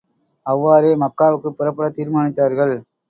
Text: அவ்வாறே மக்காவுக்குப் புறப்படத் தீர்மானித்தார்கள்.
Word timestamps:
அவ்வாறே 0.45 0.93
மக்காவுக்குப் 0.95 1.57
புறப்படத் 1.57 1.97
தீர்மானித்தார்கள். 1.97 2.75